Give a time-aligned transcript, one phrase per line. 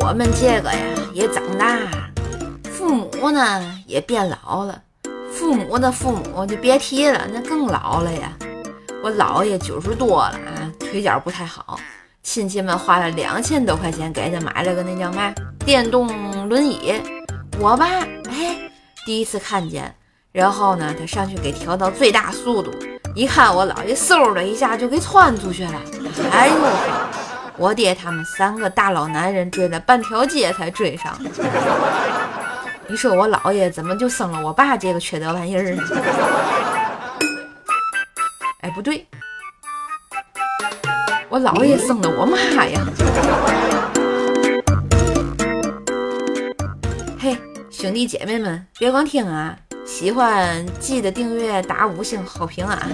[0.00, 0.78] 我们这个呀
[1.12, 1.76] 也长大，
[2.70, 4.80] 父母呢也变老了，
[5.32, 8.32] 父母的父母就别提了，那更老了呀。
[9.02, 11.78] 我姥爷九十多了啊，腿脚不太好，
[12.22, 15.32] 亲戚们花了两千多块钱给他买了个那叫嘛
[15.64, 16.94] 电动轮椅。
[17.58, 17.86] 我爸
[18.30, 18.56] 哎
[19.04, 19.94] 第一次看见，
[20.32, 22.72] 然后呢他上去给调到最大速度，
[23.14, 25.82] 一看我姥爷嗖的一下就给窜出去了。
[26.30, 26.54] 哎呦，
[27.58, 31.18] 我爹他们三个大老男人追了半条街才追上。
[32.86, 35.82] 你说我姥爷怎么就生了我爸这个缺德玩意儿呢？
[38.60, 39.04] 哎，不对，
[41.28, 42.80] 我姥爷生的我妈呀！
[47.18, 47.36] 嘿，
[47.70, 52.88] 兄弟姐妹们，别光听啊，喜欢记得订阅打五星好评啊！